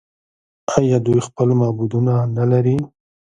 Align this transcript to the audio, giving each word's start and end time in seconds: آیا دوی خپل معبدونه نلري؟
آیا 0.77 0.97
دوی 1.05 1.19
خپل 1.27 1.49
معبدونه 1.59 2.13
نلري؟ 2.37 2.77